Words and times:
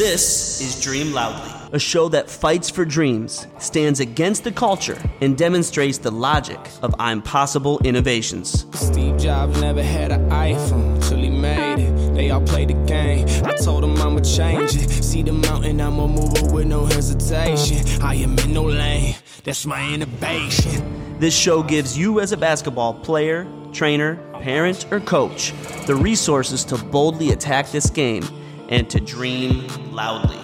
This 0.00 0.62
is 0.62 0.80
Dream 0.80 1.12
Loudly, 1.12 1.52
a 1.72 1.78
show 1.78 2.08
that 2.08 2.30
fights 2.30 2.70
for 2.70 2.86
dreams, 2.86 3.46
stands 3.58 4.00
against 4.00 4.44
the 4.44 4.50
culture, 4.50 4.98
and 5.20 5.36
demonstrates 5.36 5.98
the 5.98 6.10
logic 6.10 6.58
of 6.80 6.94
impossible 6.98 7.78
innovations. 7.84 8.64
Steve 8.72 9.18
Jobs 9.18 9.60
never 9.60 9.82
had 9.82 10.10
an 10.10 10.30
iPhone 10.30 11.06
till 11.06 11.18
he 11.18 11.28
made 11.28 11.80
it. 11.80 12.14
They 12.14 12.30
all 12.30 12.40
played 12.40 12.68
the 12.68 12.82
game. 12.86 13.28
I 13.44 13.54
told 13.56 13.82
them 13.82 13.94
I'ma 13.98 14.20
change 14.20 14.74
it. 14.74 14.88
See 14.88 15.22
the 15.22 15.34
mountain, 15.34 15.82
I'ma 15.82 16.06
move 16.06 16.32
it 16.34 16.50
with 16.50 16.66
no 16.66 16.86
hesitation. 16.86 18.00
I 18.00 18.14
am 18.14 18.38
in 18.38 18.54
no 18.54 18.62
lane. 18.62 19.16
That's 19.44 19.66
my 19.66 19.86
innovation. 19.92 21.18
This 21.18 21.36
show 21.36 21.62
gives 21.62 21.98
you, 21.98 22.20
as 22.20 22.32
a 22.32 22.38
basketball 22.38 22.94
player, 22.94 23.46
trainer, 23.74 24.16
parent, 24.40 24.90
or 24.90 25.00
coach, 25.00 25.52
the 25.86 25.94
resources 25.94 26.64
to 26.64 26.78
boldly 26.78 27.32
attack 27.32 27.70
this 27.70 27.90
game 27.90 28.24
and 28.70 28.88
to 28.88 29.00
dream 29.00 29.66
loudly. 29.92 30.38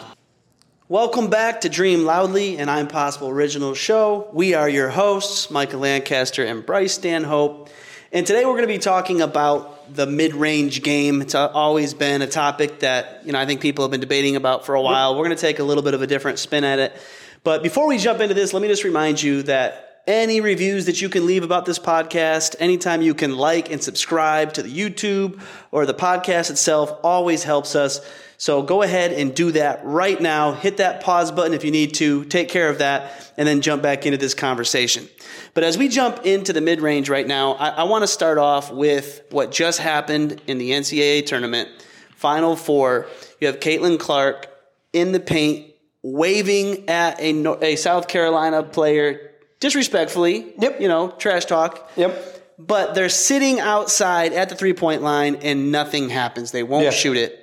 Welcome 0.88 1.30
back 1.30 1.60
to 1.62 1.68
Dream 1.68 2.04
Loudly, 2.04 2.58
an 2.58 2.68
I'm 2.68 2.88
Possible 2.88 3.28
original 3.28 3.72
show. 3.74 4.28
We 4.32 4.54
are 4.54 4.68
your 4.68 4.88
hosts, 4.88 5.48
Micah 5.48 5.76
Lancaster 5.76 6.44
and 6.44 6.66
Bryce 6.66 6.94
Stanhope. 6.94 7.70
And 8.12 8.26
today 8.26 8.44
we're 8.44 8.52
going 8.52 8.62
to 8.62 8.74
be 8.74 8.78
talking 8.78 9.20
about 9.20 9.94
the 9.94 10.06
mid-range 10.06 10.82
game. 10.82 11.22
It's 11.22 11.36
always 11.36 11.94
been 11.94 12.20
a 12.20 12.26
topic 12.26 12.80
that, 12.80 13.22
you 13.24 13.32
know, 13.32 13.38
I 13.38 13.46
think 13.46 13.60
people 13.60 13.84
have 13.84 13.92
been 13.92 14.00
debating 14.00 14.34
about 14.34 14.66
for 14.66 14.74
a 14.74 14.82
while. 14.82 15.14
We're 15.14 15.24
going 15.24 15.36
to 15.36 15.40
take 15.40 15.60
a 15.60 15.64
little 15.64 15.84
bit 15.84 15.94
of 15.94 16.02
a 16.02 16.06
different 16.06 16.40
spin 16.40 16.64
at 16.64 16.80
it. 16.80 16.96
But 17.44 17.62
before 17.62 17.86
we 17.86 17.96
jump 17.96 18.20
into 18.20 18.34
this, 18.34 18.52
let 18.52 18.60
me 18.60 18.66
just 18.66 18.82
remind 18.82 19.22
you 19.22 19.44
that 19.44 19.85
any 20.06 20.40
reviews 20.40 20.86
that 20.86 21.02
you 21.02 21.08
can 21.08 21.26
leave 21.26 21.42
about 21.42 21.66
this 21.66 21.78
podcast, 21.78 22.54
anytime 22.60 23.02
you 23.02 23.14
can 23.14 23.36
like 23.36 23.70
and 23.70 23.82
subscribe 23.82 24.52
to 24.52 24.62
the 24.62 24.72
YouTube 24.72 25.40
or 25.72 25.84
the 25.84 25.94
podcast 25.94 26.50
itself, 26.50 26.96
always 27.02 27.42
helps 27.42 27.74
us. 27.74 28.00
So 28.38 28.62
go 28.62 28.82
ahead 28.82 29.12
and 29.12 29.34
do 29.34 29.50
that 29.52 29.80
right 29.84 30.20
now. 30.20 30.52
Hit 30.52 30.76
that 30.76 31.02
pause 31.02 31.32
button 31.32 31.54
if 31.54 31.64
you 31.64 31.70
need 31.70 31.94
to. 31.94 32.24
Take 32.26 32.48
care 32.48 32.68
of 32.68 32.78
that 32.78 33.32
and 33.36 33.48
then 33.48 33.62
jump 33.62 33.82
back 33.82 34.06
into 34.06 34.18
this 34.18 34.34
conversation. 34.34 35.08
But 35.54 35.64
as 35.64 35.76
we 35.76 35.88
jump 35.88 36.24
into 36.24 36.52
the 36.52 36.60
mid 36.60 36.80
range 36.80 37.08
right 37.08 37.26
now, 37.26 37.52
I, 37.54 37.68
I 37.70 37.82
want 37.84 38.02
to 38.02 38.08
start 38.08 38.38
off 38.38 38.70
with 38.70 39.22
what 39.30 39.50
just 39.50 39.80
happened 39.80 40.40
in 40.46 40.58
the 40.58 40.70
NCAA 40.70 41.26
tournament. 41.26 41.68
Final 42.14 42.56
four. 42.56 43.06
You 43.40 43.48
have 43.48 43.58
Caitlin 43.58 43.98
Clark 43.98 44.48
in 44.92 45.12
the 45.12 45.20
paint, 45.20 45.72
waving 46.02 46.88
at 46.88 47.18
a, 47.20 47.64
a 47.64 47.76
South 47.76 48.06
Carolina 48.06 48.62
player 48.62 49.32
disrespectfully. 49.60 50.52
Yep. 50.58 50.80
You 50.80 50.88
know, 50.88 51.10
trash 51.12 51.44
talk. 51.46 51.90
Yep. 51.96 52.34
But 52.58 52.94
they're 52.94 53.08
sitting 53.10 53.60
outside 53.60 54.32
at 54.32 54.48
the 54.48 54.54
three 54.54 54.72
point 54.72 55.02
line 55.02 55.36
and 55.42 55.70
nothing 55.70 56.08
happens. 56.08 56.50
They 56.52 56.62
won't 56.62 56.84
Yeah. 56.84 56.90
shoot 56.90 57.16
it. 57.16 57.42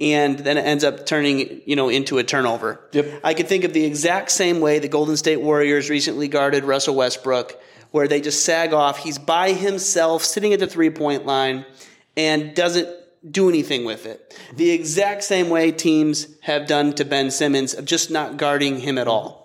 And 0.00 0.38
then 0.38 0.56
it 0.56 0.62
ends 0.62 0.82
up 0.82 1.04
turning, 1.04 1.60
you 1.66 1.76
know, 1.76 1.88
into 1.90 2.18
a 2.18 2.24
turnover. 2.24 2.80
Yep. 2.92 3.20
I 3.22 3.34
could 3.34 3.48
think 3.48 3.64
of 3.64 3.72
the 3.74 3.84
exact 3.84 4.30
same 4.30 4.60
way 4.60 4.78
the 4.78 4.88
Golden 4.88 5.16
State 5.16 5.40
Warriors 5.42 5.90
recently 5.90 6.26
guarded 6.26 6.64
Russell 6.64 6.94
Westbrook, 6.94 7.60
where 7.90 8.08
they 8.08 8.20
just 8.22 8.44
sag 8.44 8.72
off. 8.72 8.98
He's 8.98 9.18
by 9.18 9.52
himself, 9.52 10.24
sitting 10.24 10.54
at 10.54 10.58
the 10.58 10.66
three 10.66 10.88
point 10.90 11.26
line, 11.26 11.66
and 12.16 12.54
doesn't 12.54 12.88
do 13.30 13.50
anything 13.50 13.84
with 13.84 14.06
it. 14.06 14.34
The 14.56 14.70
exact 14.70 15.22
same 15.22 15.50
way 15.50 15.70
teams 15.70 16.26
have 16.40 16.66
done 16.66 16.94
to 16.94 17.04
Ben 17.04 17.30
Simmons 17.30 17.74
of 17.74 17.84
just 17.84 18.10
not 18.10 18.38
guarding 18.38 18.80
him 18.80 18.96
at 18.96 19.06
all. 19.06 19.39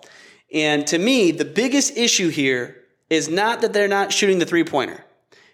And 0.52 0.86
to 0.88 0.98
me, 0.98 1.32
the 1.32 1.44
biggest 1.44 1.96
issue 1.96 2.28
here 2.28 2.76
is 3.10 3.28
not 3.28 3.60
that 3.60 3.72
they're 3.72 3.88
not 3.88 4.12
shooting 4.12 4.38
the 4.38 4.46
three 4.46 4.64
pointer. 4.64 5.02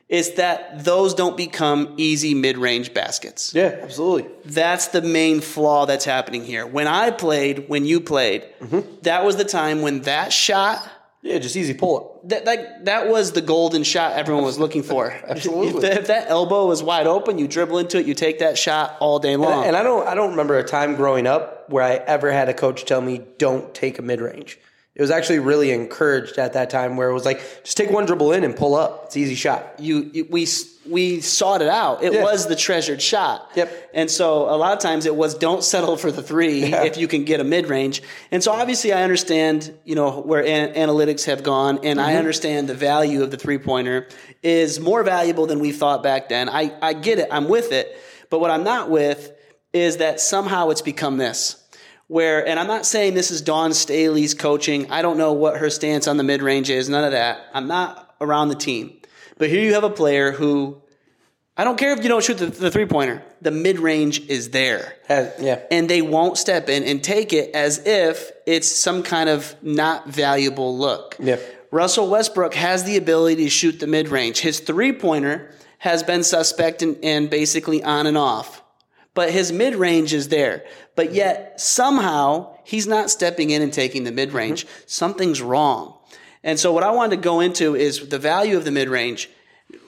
It's 0.09 0.33
that 0.33 0.85
those 0.85 1.15
don't 1.15 1.39
become 1.39 1.95
easy 1.97 2.35
mid 2.35 2.59
range 2.59 2.93
baskets. 2.93 3.55
Yeah, 3.55 3.79
absolutely. 3.83 4.29
That's 4.45 4.89
the 4.89 5.01
main 5.01 5.41
flaw 5.41 5.87
that's 5.87 6.05
happening 6.05 6.45
here. 6.45 6.67
When 6.67 6.87
I 6.87 7.11
played, 7.11 7.71
when 7.71 7.87
you 7.87 7.99
played, 8.01 8.47
mm-hmm. 8.61 8.81
that 9.03 9.25
was 9.25 9.37
the 9.37 9.45
time 9.45 9.81
when 9.81 10.03
that 10.03 10.31
shot, 10.31 10.87
Yeah, 11.23 11.39
just 11.39 11.57
easy 11.57 11.73
pull 11.73 11.97
up. 11.97 12.29
that, 12.29 12.45
that, 12.45 12.85
that 12.85 13.09
was 13.09 13.33
the 13.33 13.41
golden 13.41 13.85
shot 13.85 14.13
everyone 14.13 14.45
was 14.45 14.59
looking 14.59 14.83
for. 14.83 15.11
Absolutely. 15.27 15.69
If, 15.77 15.81
that- 15.81 15.99
if 16.03 16.07
that 16.09 16.29
elbow 16.29 16.67
was 16.67 16.83
wide 16.83 17.07
open, 17.07 17.39
you 17.39 17.49
dribble 17.49 17.79
into 17.79 17.99
it, 17.99 18.05
you 18.05 18.13
take 18.13 18.41
that 18.41 18.59
shot 18.59 18.99
all 19.01 19.19
day 19.19 19.37
long. 19.37 19.65
And 19.65 19.75
I 19.75 19.83
don't 19.83 20.07
I 20.07 20.15
don't 20.15 20.33
remember 20.33 20.59
a 20.59 20.65
time 20.65 20.95
growing 20.95 21.27
up 21.27 21.71
where 21.71 21.83
I 21.83 21.95
ever 21.95 22.31
had 22.31 22.51
a 22.51 22.55
coach 22.55 22.85
tell 22.85 23.01
me 23.01 23.23
don't 23.39 23.75
take 23.75 23.99
a 23.99 24.03
mid 24.03 24.21
range. 24.21 24.59
It 24.95 25.01
was 25.01 25.11
actually 25.11 25.39
really 25.39 25.71
encouraged 25.71 26.37
at 26.37 26.53
that 26.53 26.69
time 26.69 26.97
where 26.99 27.09
it 27.09 27.15
was 27.15 27.25
like 27.25 27.41
just 27.65 27.79
take 27.79 27.91
one 27.91 28.05
dribble 28.05 28.33
in 28.33 28.45
and 28.45 28.55
pull 28.55 28.75
up. 28.75 29.05
It's 29.07 29.17
an 29.17 29.23
easy 29.23 29.35
shot. 29.35 29.77
you, 29.81 30.11
you 30.13 30.27
we 30.31 30.47
we 30.87 31.21
sought 31.21 31.63
it 31.63 31.69
out. 31.69 32.03
It 32.03 32.13
Yeah. 32.13 32.23
was 32.25 32.47
the 32.47 32.57
treasured 32.57 33.01
shot. 33.01 33.53
Yep. 33.55 33.91
And 33.95 34.11
so 34.11 34.43
a 34.51 34.57
lot 34.57 34.73
of 34.75 34.81
times 34.81 35.07
it 35.07 35.15
was 35.17 35.35
don't 35.35 35.63
settle 35.65 35.97
for 35.97 36.11
the 36.13 36.23
three 36.23 36.67
Yeah. 36.67 36.83
if 36.85 36.99
you 36.99 37.09
can 37.09 37.25
get 37.25 37.41
a 37.41 37.45
mid 37.45 37.69
range. 37.69 38.03
And 38.31 38.43
so 38.45 38.53
obviously 38.53 38.93
I 38.93 39.03
understand 39.03 39.73
you 39.85 39.95
know 39.95 40.21
where 40.21 40.45
an- 40.45 40.75
analytics 40.75 41.25
have 41.25 41.43
gone, 41.43 41.79
and 41.85 41.99
Mm-hmm. 41.99 42.09
I 42.09 42.17
understand 42.17 42.69
the 42.69 42.75
value 42.75 43.23
of 43.23 43.31
the 43.31 43.39
three 43.39 43.59
pointer 43.59 44.09
is 44.43 44.79
more 44.79 45.03
valuable 45.05 45.47
than 45.47 45.61
we 45.61 45.73
thought 45.73 46.03
back 46.03 46.29
then. 46.29 46.51
I 46.51 46.71
I 46.83 46.93
get 46.93 47.19
it. 47.19 47.29
I'm 47.31 47.49
with 47.49 47.73
it. 47.73 47.97
But 48.29 48.41
what 48.41 48.51
I'm 48.51 48.65
not 48.65 48.91
with 48.91 49.33
is 49.73 49.99
that 49.99 50.21
somehow 50.21 50.69
it's 50.69 50.83
become 50.83 51.17
this 51.17 51.62
where, 52.13 52.47
and 52.47 52.61
I'm 52.61 52.67
not 52.67 52.85
saying 52.85 53.15
this 53.15 53.31
is 53.31 53.41
Dawn 53.41 53.73
Staley's 53.73 54.35
coaching. 54.35 54.91
I 54.91 55.01
don't 55.01 55.17
know 55.17 55.33
what 55.33 55.57
her 55.57 55.71
stance 55.71 56.07
on 56.07 56.19
the 56.19 56.23
mid 56.23 56.43
range 56.43 56.69
is, 56.69 56.91
none 56.91 57.05
of 57.05 57.13
that. 57.13 57.47
I'm 57.55 57.67
not 57.67 58.15
around 58.21 58.51
the 58.51 58.55
team. 58.55 59.01
But 59.39 59.49
here 59.49 59.63
you 59.63 59.73
have 59.73 59.83
a 59.83 59.89
player 59.89 60.31
who, 60.31 60.83
I 61.57 61.65
don't 61.65 61.79
care 61.79 61.93
if 61.93 62.03
you 62.03 62.11
don't 62.11 62.23
shoot 62.23 62.37
the, 62.37 62.47
the 62.47 62.71
three 62.71 62.85
pointer, 62.85 63.23
the 63.41 63.51
mid 63.51 63.79
range 63.79 64.29
is 64.29 64.51
there. 64.51 64.95
Yeah. 65.09 65.61
And 65.71 65.89
they 65.89 66.03
won't 66.03 66.37
step 66.37 66.69
in 66.69 66.85
and 66.85 67.03
take 67.03 67.33
it 67.33 67.55
as 67.55 67.79
if 67.87 68.31
it's 68.45 68.71
some 68.71 69.03
kind 69.03 69.31
of 69.31 69.57
not 69.63 70.07
valuable 70.07 70.77
look. 70.77 71.17
Yeah. 71.19 71.39
Russell 71.71 72.11
Westbrook 72.11 72.53
has 72.53 72.85
the 72.85 72.99
ability 72.99 73.45
to 73.45 73.49
shoot 73.49 73.81
the 73.81 73.87
mid 73.87 74.11
range. 74.11 74.41
His 74.41 74.61
three 74.61 74.93
pointer 74.93 75.51
has 75.79 76.03
been 76.03 76.25
suspect 76.25 76.83
and, 76.83 76.99
and 77.03 77.31
basically 77.31 77.83
on 77.83 78.07
and 78.07 78.19
off 78.19 78.62
but 79.15 79.31
his 79.31 79.53
mid 79.53 79.75
range 79.75 80.13
is 80.13 80.29
there. 80.29 80.65
But 80.97 81.13
yet 81.13 81.61
somehow 81.61 82.57
he's 82.65 82.87
not 82.87 83.11
stepping 83.11 83.51
in 83.51 83.63
and 83.63 83.73
taking 83.73 84.05
the 84.05 84.13
mid 84.13 84.33
range. 84.33 84.67
Mm-hmm. 84.67 84.83
Something's 84.87 85.43
wrong. 85.43 85.99
And 86.45 86.59
so 86.59 86.73
what 86.73 86.83
I 86.83 86.91
wanted 86.91 87.17
to 87.17 87.23
go 87.23 87.41
into 87.41 87.77
is 87.77 88.09
the 88.09 88.19
value 88.19 88.57
of 88.57 88.65
the 88.65 88.71
mid 88.71 88.89
range, 88.89 89.31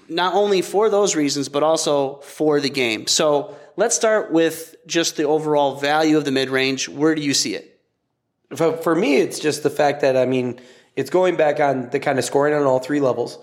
not 0.08 0.34
only 0.34 0.62
for 0.62 0.88
those 0.88 1.16
reasons, 1.16 1.48
but 1.48 1.62
also 1.62 2.16
for 2.20 2.60
the 2.60 2.70
game. 2.70 3.06
So 3.06 3.56
let's 3.76 3.96
start 3.96 4.30
with 4.30 4.76
just 4.86 5.16
the 5.16 5.24
overall 5.24 5.76
value 5.76 6.16
of 6.16 6.24
the 6.24 6.30
mid 6.30 6.50
range. 6.50 6.88
Where 6.88 7.14
do 7.14 7.22
you 7.22 7.34
see 7.34 7.54
it? 7.54 7.80
For, 8.54 8.76
for 8.76 8.94
me, 8.94 9.16
it's 9.16 9.40
just 9.40 9.62
the 9.62 9.70
fact 9.70 10.02
that 10.02 10.16
I 10.16 10.26
mean, 10.26 10.60
it's 10.96 11.10
going 11.10 11.36
back 11.36 11.58
on 11.58 11.90
the 11.90 11.98
kind 11.98 12.18
of 12.18 12.24
scoring 12.24 12.54
on 12.54 12.62
all 12.62 12.78
three 12.78 13.00
levels, 13.00 13.38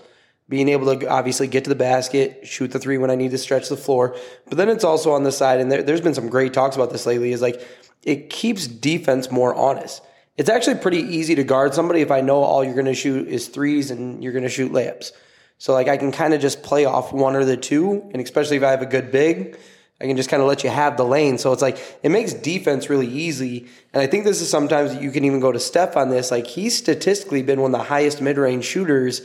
being 0.52 0.68
able 0.68 0.94
to 0.94 1.08
obviously 1.08 1.48
get 1.48 1.64
to 1.64 1.70
the 1.70 1.76
basket, 1.76 2.46
shoot 2.46 2.72
the 2.72 2.78
three 2.78 2.98
when 2.98 3.10
I 3.10 3.16
need 3.16 3.32
to 3.32 3.38
stretch 3.38 3.70
the 3.70 3.78
floor. 3.78 4.18
But 4.50 4.58
then 4.58 4.68
it's 4.68 4.84
also 4.84 5.14
on 5.14 5.24
the 5.24 5.32
side, 5.32 5.62
and 5.62 5.72
there, 5.72 5.82
there's 5.82 6.02
been 6.02 6.14
some 6.14 6.28
great 6.28 6.54
talks 6.54 6.76
about 6.76 6.92
this 6.92 7.06
lately. 7.06 7.32
Is 7.32 7.42
like 7.42 7.66
it 8.04 8.30
keeps 8.30 8.68
defense 8.68 9.32
more 9.32 9.56
honest. 9.56 10.04
It's 10.36 10.50
actually 10.50 10.76
pretty 10.76 11.00
easy 11.00 11.36
to 11.36 11.46
guard 11.46 11.74
somebody 11.74 12.02
if 12.02 12.12
I 12.12 12.20
know 12.20 12.44
all 12.44 12.66
you're 12.66 12.74
going 12.74 12.86
to 12.86 12.94
shoot 12.94 13.30
is 13.30 13.48
threes 13.48 13.92
and 13.92 14.22
you're 14.22 14.34
going 14.34 14.44
to 14.44 14.50
shoot 14.50 14.74
layups. 14.74 15.12
So 15.58 15.72
like 15.72 15.88
I 15.88 15.96
can 15.96 16.12
kind 16.12 16.34
of 16.34 16.42
just 16.42 16.64
play 16.64 16.84
off 16.84 17.14
one 17.14 17.38
or 17.38 17.46
the 17.46 17.56
two, 17.56 18.10
and 18.12 18.22
especially 18.22 18.58
if 18.58 18.64
I 18.64 18.72
have 18.72 18.82
a 18.82 18.86
good 18.86 19.10
big, 19.10 19.58
I 20.02 20.06
can 20.06 20.18
just 20.18 20.30
kind 20.30 20.42
of 20.42 20.50
let 20.50 20.66
you 20.66 20.70
have 20.70 20.98
the 20.98 21.06
lane. 21.06 21.38
So 21.38 21.54
it's 21.54 21.62
like 21.62 21.78
it 22.04 22.10
makes 22.10 22.34
defense 22.34 22.90
really 22.90 23.08
easy. 23.08 23.68
And 23.94 24.04
I 24.04 24.08
think 24.08 24.26
this 24.26 24.42
is 24.42 24.50
sometimes 24.50 25.02
you 25.02 25.12
can 25.12 25.24
even 25.24 25.40
go 25.40 25.54
to 25.54 25.60
Steph 25.60 25.96
on 25.96 26.10
this. 26.10 26.30
Like 26.30 26.46
he's 26.46 26.78
statistically 26.78 27.42
been 27.42 27.62
one 27.62 27.74
of 27.74 27.80
the 27.80 27.86
highest 27.86 28.20
mid 28.20 28.38
range 28.38 28.66
shooters 28.66 29.22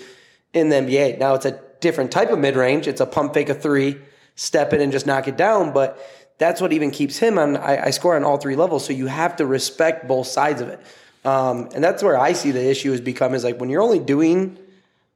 in 0.57 0.69
the 0.71 0.77
NBA. 0.77 1.19
Now 1.19 1.35
it's 1.35 1.47
a 1.47 1.61
different 1.81 2.11
type 2.11 2.31
of 2.31 2.39
mid 2.39 2.57
range. 2.57 2.89
It's 2.89 3.01
a 3.01 3.07
pump 3.07 3.35
fake 3.35 3.49
a 3.51 3.55
three, 3.55 3.99
step 4.35 4.73
in 4.73 4.81
and 4.81 4.91
just 4.91 5.07
knock 5.07 5.29
it 5.29 5.37
down. 5.37 5.73
But 5.73 5.99
that's 6.39 6.61
what 6.61 6.73
even 6.73 6.91
keeps 6.91 7.19
him 7.19 7.39
on. 7.39 7.57
I, 7.57 7.87
I 7.87 7.91
score 7.91 8.17
on 8.17 8.25
all 8.25 8.39
three 8.39 8.57
levels. 8.57 8.85
So 8.85 8.93
you 8.93 9.07
have 9.07 9.37
to 9.37 9.47
respect 9.47 10.09
both 10.09 10.27
sides 10.27 10.61
of 10.61 10.69
it. 10.69 10.81
Um, 11.25 11.69
and 11.75 11.83
that's 11.83 12.03
where 12.03 12.19
I 12.19 12.33
see 12.35 12.51
the 12.53 12.65
issue 12.69 12.91
has 12.93 13.01
become 13.01 13.35
is 13.35 13.43
like 13.45 13.59
when 13.61 13.69
you're 13.69 13.83
only 13.83 13.99
doing 13.99 14.59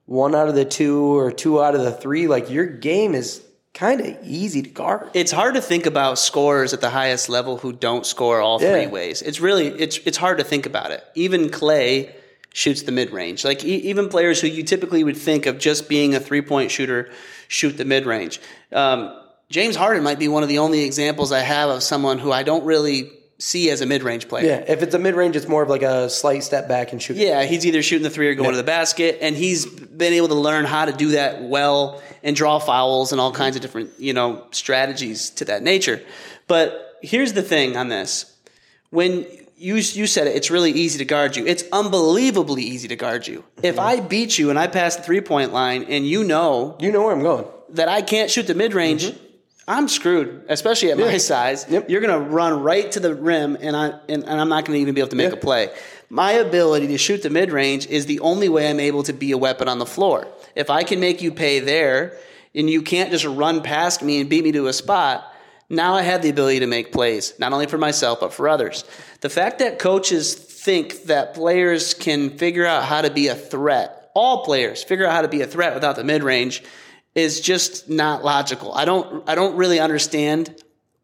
one 0.07 0.35
out 0.35 0.49
of 0.49 0.55
the 0.57 0.65
two 0.65 1.17
or 1.19 1.31
two 1.31 1.63
out 1.63 1.75
of 1.75 1.83
the 1.83 1.93
three, 1.93 2.27
like 2.27 2.51
your 2.51 2.67
game 2.67 3.15
is 3.15 3.43
kind 3.75 4.01
of 4.01 4.17
easy 4.25 4.63
to 4.63 4.69
guard. 4.71 5.09
It's 5.15 5.31
hard 5.31 5.55
to 5.55 5.63
think 5.63 5.87
about 5.87 6.19
scorers 6.19 6.73
at 6.73 6.81
the 6.81 6.91
highest 6.91 7.29
level 7.29 7.57
who 7.59 7.73
don't 7.73 8.05
score 8.05 8.41
all 8.41 8.61
Yeah. 8.61 8.73
three 8.73 8.87
ways. 8.89 9.23
It's 9.23 9.41
really 9.41 9.69
it's 9.69 9.99
it's 10.05 10.17
hard 10.17 10.39
to 10.39 10.45
think 10.45 10.67
about 10.67 10.91
it. 10.91 11.05
Even 11.15 11.49
Klay 11.51 12.11
shoots 12.52 12.82
the 12.82 12.93
mid 12.93 13.11
range. 13.11 13.44
Like 13.44 13.64
e- 13.64 13.76
even 13.91 14.08
players 14.08 14.41
who 14.41 14.49
you 14.49 14.62
typically 14.62 15.05
would 15.05 15.17
think 15.17 15.47
of 15.47 15.58
just 15.58 15.88
being 15.88 16.14
a 16.14 16.20
three 16.20 16.43
point 16.43 16.70
shooter 16.70 17.11
shoot 17.49 17.76
the 17.76 17.85
mid 17.85 18.06
range. 18.06 18.41
Um, 18.73 19.17
James 19.50 19.75
Harden 19.76 20.02
might 20.05 20.19
be 20.19 20.29
one 20.29 20.43
of 20.43 20.49
the 20.49 20.58
only 20.58 20.85
examples 20.85 21.32
I 21.32 21.41
have 21.41 21.70
of 21.70 21.82
someone 21.82 22.19
who 22.19 22.31
I 22.32 22.43
don't 22.44 22.64
really 22.64 23.11
see 23.38 23.70
as 23.70 23.81
a 23.81 23.87
mid 23.87 24.02
range 24.02 24.29
player. 24.29 24.47
Yeah, 24.47 24.64
if 24.69 24.82
it's 24.82 24.94
a 24.94 24.99
mid 24.99 25.14
range, 25.14 25.35
it's 25.35 25.49
more 25.49 25.62
of 25.62 25.69
like 25.69 25.82
a 25.82 26.08
slight 26.11 26.43
step 26.44 26.69
back 26.69 26.93
and 26.93 27.00
shoot. 27.02 27.17
Yeah, 27.17 27.43
he's 27.44 27.64
either 27.67 27.82
shooting 27.82 28.02
the 28.05 28.11
three 28.11 28.29
or 28.29 28.35
going 28.35 28.47
Yeah. 28.47 28.50
to 28.52 28.56
the 28.58 28.62
basket, 28.64 29.19
and 29.23 29.35
he's 29.35 29.64
been 29.67 30.12
able 30.12 30.29
to 30.29 30.35
learn 30.35 30.67
how 30.67 30.85
to 30.85 30.93
do 30.93 31.12
that 31.12 31.43
well 31.43 32.02
and 32.23 32.37
draw 32.37 32.58
fouls 32.58 33.12
and 33.12 33.20
all 33.20 33.32
kinds 33.32 33.56
of 33.56 33.62
different, 33.62 33.91
you 33.99 34.12
know, 34.12 34.44
strategies 34.50 35.31
to 35.31 35.47
that 35.47 35.62
nature. 35.62 36.02
But 36.49 36.99
here's 37.02 37.32
the 37.32 37.43
thing 37.43 37.76
on 37.76 37.88
this. 37.88 38.26
when 38.91 39.25
you 39.61 39.77
you 39.77 40.07
said 40.07 40.27
it, 40.27 40.35
it's 40.37 40.51
really 40.51 40.73
easy 40.73 40.99
to 40.99 41.05
guard 41.05 41.37
you. 41.37 41.47
It's 41.47 41.65
unbelievably 41.71 42.62
easy 42.62 42.89
to 42.89 42.97
guard 42.97 43.27
you. 43.27 43.45
If 43.62 43.79
I 43.79 44.01
beat 44.01 44.39
you 44.39 44.51
and 44.51 44.59
I 44.59 44.67
pass 44.67 44.97
the 44.97 45.03
three 45.03 45.21
point 45.21 45.53
line, 45.53 45.85
and 45.85 46.07
you 46.07 46.25
know 46.25 46.77
You 46.81 46.91
know 46.93 47.03
where 47.03 47.12
I'm 47.12 47.23
going. 47.23 47.45
that 47.71 47.89
I 47.89 48.01
can't 48.03 48.31
shoot 48.31 48.47
the 48.47 48.55
mid 48.55 48.73
range, 48.75 49.05
mm-hmm. 49.05 49.25
I'm 49.69 49.87
screwed. 49.89 50.45
Especially 50.49 50.91
at 50.91 50.99
my 50.99 51.19
size, 51.19 51.67
Yep. 51.69 51.91
you're 51.91 52.01
going 52.01 52.19
to 52.25 52.31
run 52.31 52.62
right 52.62 52.91
to 52.93 53.01
the 53.01 53.15
rim, 53.15 53.57
and 53.61 53.77
I 53.77 53.87
and, 54.09 54.25
and 54.25 54.41
I'm 54.41 54.49
not 54.49 54.65
going 54.65 54.77
to 54.79 54.81
even 54.83 54.95
be 54.95 55.01
able 55.03 55.11
to 55.11 55.17
make 55.17 55.31
Yeah. 55.33 55.39
a 55.39 55.47
play. 55.49 55.69
My 56.09 56.33
ability 56.33 56.89
to 56.89 56.99
shoot 56.99 57.23
the 57.23 57.31
mid 57.31 57.53
range 57.53 57.87
is 57.87 58.07
the 58.07 58.21
only 58.21 58.49
way 58.49 58.69
I'm 58.69 58.81
able 58.81 59.03
to 59.05 59.12
be 59.12 59.31
a 59.33 59.39
weapon 59.39 59.69
on 59.69 59.79
the 59.79 59.87
floor. 59.87 60.27
If 60.57 60.71
I 60.71 60.83
can 60.85 60.99
make 61.01 61.23
you 61.23 61.31
pay 61.33 61.61
there, 61.61 62.17
and 62.55 62.69
you 62.69 62.83
can't 62.83 63.11
just 63.12 63.25
run 63.27 63.62
past 63.62 64.03
me 64.03 64.21
and 64.21 64.29
beat 64.31 64.43
me 64.43 64.53
to 64.53 64.67
a 64.69 64.73
spot. 64.73 65.25
Now 65.71 65.95
I 65.95 66.03
have 66.03 66.21
the 66.21 66.31
ability 66.31 66.61
to 66.61 66.67
make 66.67 66.91
plays, 66.93 67.33
not 67.39 67.53
only 67.53 67.67
for 67.67 67.79
myself, 67.79 68.19
but 68.21 68.35
for 68.35 68.49
others. 68.49 68.85
The 69.21 69.31
fact 69.31 69.61
that 69.61 69.79
coaches 69.79 70.35
think 70.35 71.05
that 71.05 71.33
players 71.33 71.95
can 71.95 72.37
figure 72.37 72.67
out 72.67 72.85
how 72.85 73.03
to 73.03 73.11
be 73.11 73.29
a 73.29 73.37
threat, 73.37 74.11
all 74.15 74.45
players 74.45 74.83
figure 74.83 75.07
out 75.07 75.13
how 75.13 75.23
to 75.23 75.29
be 75.29 75.43
a 75.43 75.47
threat 75.47 75.75
without 75.75 75.95
the 75.95 76.05
mid 76.05 76.25
range, 76.25 76.65
is 77.15 77.41
just 77.41 77.89
not 77.89 78.25
logical. 78.25 78.75
I 78.75 78.85
don't, 78.85 79.29
I 79.29 79.37
don't 79.37 79.57
really 79.57 79.79
understand 79.79 80.55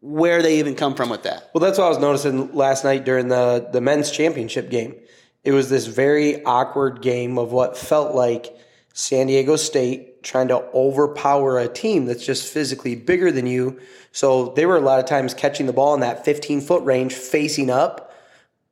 where 0.00 0.42
they 0.42 0.58
even 0.58 0.74
come 0.74 0.94
from 0.94 1.10
with 1.10 1.22
that. 1.22 1.50
Well, 1.54 1.60
that's 1.60 1.78
what 1.78 1.86
I 1.86 1.88
was 1.88 1.98
noticing 1.98 2.52
last 2.52 2.84
night 2.84 3.04
during 3.04 3.28
the 3.28 3.68
the 3.72 3.80
men's 3.80 4.10
championship 4.10 4.70
game. 4.70 4.94
It 5.42 5.52
was 5.52 5.68
this 5.70 5.86
very 5.86 6.44
awkward 6.44 7.02
game 7.02 7.38
of 7.38 7.52
what 7.52 7.76
felt 7.76 8.14
like 8.14 8.56
San 8.92 9.28
Diego 9.28 9.56
State 9.56 10.15
trying 10.26 10.48
to 10.48 10.62
overpower 10.74 11.58
a 11.58 11.68
team 11.68 12.04
that's 12.04 12.26
just 12.26 12.52
physically 12.52 12.96
bigger 12.96 13.30
than 13.30 13.46
you. 13.46 13.80
So 14.12 14.52
they 14.56 14.66
were 14.66 14.76
a 14.76 14.80
lot 14.80 14.98
of 14.98 15.06
times 15.06 15.32
catching 15.32 15.66
the 15.66 15.72
ball 15.72 15.94
in 15.94 16.00
that 16.00 16.24
15 16.24 16.60
foot 16.60 16.82
range, 16.84 17.14
facing 17.14 17.70
up, 17.70 18.12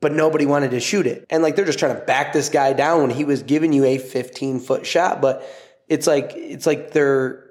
but 0.00 0.12
nobody 0.12 0.46
wanted 0.46 0.72
to 0.72 0.80
shoot 0.80 1.06
it. 1.06 1.24
And 1.30 1.42
like 1.42 1.56
they're 1.56 1.64
just 1.64 1.78
trying 1.78 1.94
to 1.94 2.04
back 2.04 2.32
this 2.32 2.48
guy 2.48 2.72
down 2.72 3.02
when 3.02 3.10
he 3.10 3.24
was 3.24 3.42
giving 3.42 3.72
you 3.72 3.84
a 3.84 3.98
15 3.98 4.60
foot 4.60 4.84
shot. 4.84 5.22
But 5.22 5.48
it's 5.88 6.06
like 6.06 6.32
it's 6.34 6.66
like 6.66 6.90
they're 6.90 7.43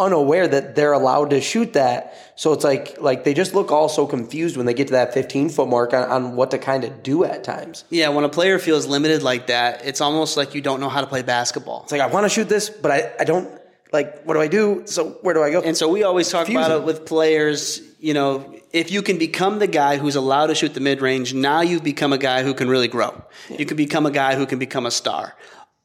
unaware 0.00 0.48
that 0.48 0.74
they're 0.74 0.92
allowed 0.92 1.30
to 1.30 1.40
shoot 1.40 1.74
that. 1.74 2.14
So 2.34 2.52
it's 2.52 2.64
like 2.64 3.00
like 3.00 3.24
they 3.24 3.34
just 3.34 3.54
look 3.54 3.70
all 3.70 3.88
so 3.88 4.06
confused 4.06 4.56
when 4.56 4.66
they 4.66 4.74
get 4.74 4.88
to 4.88 4.94
that 4.94 5.14
15 5.14 5.50
foot 5.50 5.68
mark 5.68 5.92
on, 5.92 6.08
on 6.10 6.36
what 6.36 6.50
to 6.52 6.58
kind 6.58 6.82
of 6.84 7.02
do 7.02 7.24
at 7.24 7.44
times. 7.44 7.84
Yeah, 7.90 8.08
when 8.08 8.24
a 8.24 8.28
player 8.28 8.58
feels 8.58 8.86
limited 8.86 9.22
like 9.22 9.46
that, 9.48 9.84
it's 9.84 10.00
almost 10.00 10.36
like 10.36 10.54
you 10.54 10.62
don't 10.62 10.80
know 10.80 10.88
how 10.88 11.02
to 11.02 11.06
play 11.06 11.22
basketball. 11.22 11.82
It's 11.84 11.92
like 11.92 12.00
I 12.00 12.06
want 12.06 12.24
to 12.24 12.30
shoot 12.30 12.48
this, 12.48 12.70
but 12.70 12.90
I, 12.90 13.12
I 13.20 13.24
don't 13.24 13.48
like 13.92 14.22
what 14.24 14.34
do 14.34 14.40
I 14.40 14.48
do? 14.48 14.82
So 14.86 15.10
where 15.22 15.34
do 15.34 15.42
I 15.42 15.50
go? 15.50 15.60
And 15.60 15.76
so 15.76 15.88
we 15.88 16.02
always 16.02 16.30
talk 16.30 16.48
about 16.48 16.70
it 16.70 16.82
with 16.82 17.04
players, 17.06 17.82
you 18.00 18.14
know, 18.14 18.54
if 18.72 18.90
you 18.90 19.02
can 19.02 19.18
become 19.18 19.58
the 19.58 19.66
guy 19.66 19.96
who's 19.98 20.16
allowed 20.16 20.46
to 20.46 20.54
shoot 20.54 20.74
the 20.74 20.80
mid 20.80 21.02
range, 21.02 21.34
now 21.34 21.60
you've 21.60 21.84
become 21.84 22.12
a 22.12 22.18
guy 22.18 22.42
who 22.42 22.54
can 22.54 22.68
really 22.68 22.88
grow. 22.88 23.22
You 23.50 23.66
can 23.66 23.76
become 23.76 24.06
a 24.06 24.10
guy 24.10 24.36
who 24.36 24.46
can 24.46 24.58
become 24.58 24.86
a 24.86 24.90
star. 24.90 25.36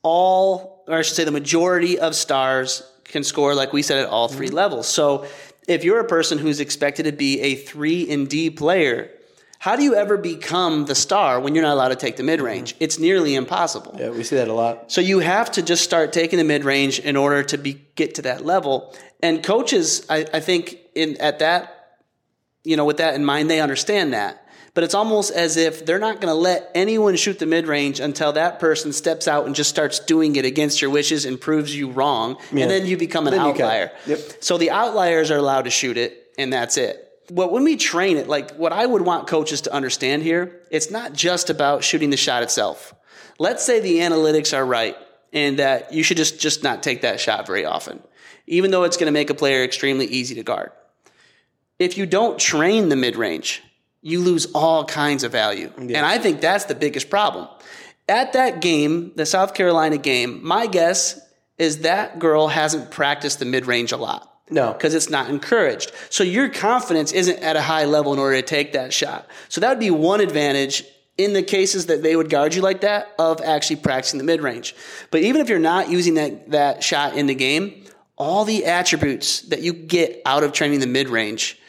All, 0.04 0.84
or 0.88 0.98
I 0.98 1.02
should 1.02 1.16
say, 1.16 1.24
the 1.24 1.32
majority 1.32 1.98
of 1.98 2.16
stars 2.16 2.84
can 3.06 3.24
score, 3.24 3.56
like 3.56 3.74
we 3.74 3.82
said, 3.82 4.00
at 4.00 4.10
all 4.10 4.28
3 4.28 4.48
mm-hmm. 4.48 4.56
levels. 4.56 4.88
So 4.88 5.26
if 5.68 5.84
you're 5.84 6.00
a 6.00 6.08
person 6.08 6.38
who's 6.38 6.60
expected 6.60 7.04
to 7.04 7.12
be 7.12 7.42
a 7.42 7.56
three 7.56 8.12
and 8.12 8.30
D 8.30 8.50
player, 8.50 9.12
how 9.60 9.76
do 9.76 9.84
you 9.84 9.96
ever 9.96 10.18
become 10.18 10.86
the 10.86 10.96
star 10.96 11.40
when 11.40 11.56
you're 11.56 11.64
not 11.64 11.74
allowed 11.74 11.90
to 11.90 11.96
take 11.96 12.18
the 12.18 12.24
mid 12.24 12.42
range? 12.42 12.76
Mm-hmm. 12.76 12.84
It's 12.84 13.00
nearly 13.00 13.36
impossible. 13.36 13.96
yeah, 13.98 14.10
we 14.10 14.24
see 14.24 14.36
that 14.36 14.48
a 14.48 14.54
lot. 14.54 14.92
So 14.92 15.02
you 15.02 15.20
have 15.20 15.52
to 15.54 15.62
just 15.62 15.84
start 15.84 16.14
taking 16.14 16.38
the 16.38 16.44
mid 16.44 16.64
range 16.64 17.00
in 17.00 17.16
order 17.16 17.44
to 17.44 17.58
be 17.58 17.86
get 17.96 18.16
to 18.16 18.22
that 18.24 18.46
level. 18.46 18.94
And 19.24 19.44
coaches, 19.44 20.06
I, 20.10 20.26
I 20.34 20.40
think, 20.40 20.78
in 20.94 21.20
at 21.20 21.40
that, 21.40 22.00
you 22.64 22.78
know, 22.78 22.86
with 22.86 22.98
that 22.98 23.16
in 23.16 23.26
mind, 23.26 23.50
they 23.50 23.60
understand 23.60 24.14
that. 24.14 24.45
But 24.76 24.84
it's 24.84 24.94
almost 24.94 25.32
as 25.32 25.56
if 25.56 25.86
they're 25.86 26.00
not 26.00 26.16
going 26.22 26.28
to 26.32 26.40
let 26.40 26.70
anyone 26.76 27.16
shoot 27.16 27.40
the 27.40 27.46
mid 27.46 27.66
range 27.66 28.00
until 28.02 28.34
that 28.34 28.60
person 28.60 28.92
steps 28.92 29.26
out 29.28 29.46
and 29.46 29.56
just 29.56 29.70
starts 29.70 30.00
doing 30.00 30.36
it 30.36 30.44
against 30.46 30.82
your 30.82 30.92
wishes 30.92 31.26
and 31.26 31.40
proves 31.42 31.76
you 31.76 31.90
wrong, 31.90 32.38
Yeah. 32.52 32.64
and 32.64 32.72
then 32.72 32.86
you 32.86 32.98
become 32.98 33.26
an 33.26 33.32
Then 33.32 33.40
outlier. 33.40 33.92
Yep. 34.06 34.20
So 34.42 34.58
the 34.58 34.70
outliers 34.72 35.32
are 35.32 35.38
allowed 35.38 35.64
to 35.64 35.72
shoot 35.72 35.98
it, 35.98 36.28
and 36.38 36.52
that's 36.52 36.76
it. 36.78 37.02
But 37.32 37.52
when 37.54 37.64
we 37.64 37.78
train 37.78 38.18
it, 38.18 38.28
like 38.28 38.52
what 38.56 38.74
I 38.74 38.86
would 38.86 39.02
want 39.02 39.28
coaches 39.28 39.62
to 39.62 39.74
understand 39.74 40.24
here, 40.24 40.62
it's 40.70 40.92
not 40.92 41.14
just 41.14 41.50
about 41.50 41.84
shooting 41.84 42.10
the 42.10 42.18
shot 42.18 42.44
itself. 42.44 42.94
Let's 43.40 43.66
say 43.66 43.80
the 43.80 44.00
analytics 44.00 44.56
are 44.56 44.66
right 44.66 44.96
and 45.34 45.58
that 45.60 45.94
you 45.94 46.04
should 46.04 46.18
just, 46.18 46.40
just 46.40 46.64
not 46.64 46.84
take 46.84 47.02
that 47.02 47.20
shot 47.20 47.48
very 47.48 47.66
often, 47.66 48.04
even 48.46 48.72
though 48.72 48.84
it's 48.84 48.98
going 48.98 49.08
to 49.08 49.12
make 49.12 49.30
a 49.30 49.34
player 49.34 49.64
extremely 49.64 50.06
easy 50.06 50.36
to 50.36 50.44
guard. 50.44 50.72
If 51.80 51.98
you 51.98 52.06
don't 52.06 52.38
train 52.38 52.90
the 52.90 52.96
mid 52.96 53.16
range, 53.16 53.64
you 54.06 54.22
lose 54.22 54.46
all 54.54 54.86
kinds 54.86 55.24
of 55.24 55.32
value. 55.32 55.72
And 55.78 55.98
I 55.98 56.20
think 56.20 56.40
that's 56.40 56.66
the 56.66 56.76
biggest 56.76 57.10
problem. 57.10 57.48
At 58.08 58.34
that 58.34 58.62
game, 58.62 59.12
the 59.16 59.26
South 59.26 59.56
Carolina 59.56 59.98
game, 59.98 60.46
my 60.46 60.68
guess 60.68 61.20
is 61.58 61.80
that 61.80 62.20
girl 62.20 62.48
hasn't 62.48 62.92
practiced 62.92 63.40
the 63.40 63.46
mid 63.46 63.66
range 63.66 63.92
a 63.92 63.98
lot 63.98 64.32
No. 64.52 64.74
because 64.74 64.94
it's 64.94 65.10
not 65.10 65.32
encouraged. 65.32 65.92
So 66.12 66.24
your 66.24 66.50
confidence 66.50 67.14
isn't 67.14 67.40
at 67.40 67.56
a 67.56 67.62
high 67.64 67.86
level 67.86 68.14
in 68.14 68.20
order 68.20 68.36
to 68.36 68.44
take 68.44 68.74
that 68.74 68.94
shot. 68.94 69.28
So 69.50 69.60
that 69.62 69.70
would 69.70 69.80
be 69.80 69.90
one 69.90 70.22
advantage 70.22 70.84
in 71.18 71.34
the 71.34 71.42
cases 71.42 71.88
that 71.88 72.04
they 72.04 72.16
would 72.16 72.30
guard 72.30 72.54
you 72.54 72.62
like 72.62 72.82
that 72.82 73.08
of 73.18 73.42
actually 73.42 73.78
practicing 73.78 74.20
the 74.20 74.24
mid 74.24 74.40
range. 74.44 74.76
But 75.10 75.22
even 75.22 75.42
if 75.42 75.50
you're 75.50 75.58
not 75.58 75.90
using 75.90 76.14
that, 76.14 76.52
that 76.52 76.84
shot 76.84 77.16
in 77.18 77.26
the 77.26 77.34
game, 77.36 77.86
all 78.18 78.46
the 78.46 78.66
attributes 78.66 79.42
that 79.50 79.62
you 79.62 79.74
get 79.74 80.22
out 80.28 80.44
of 80.44 80.52
training 80.54 80.80
the 80.80 80.88
mid 80.88 81.10
range 81.10 81.60